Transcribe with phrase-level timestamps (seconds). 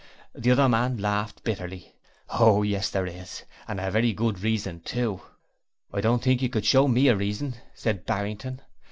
[0.33, 1.93] The other man laughed bitterly.
[2.31, 5.21] 'Oh yes, there is, and a very good reason too.'
[5.93, 8.63] 'I don't think you could show me a reason,' said Barrington.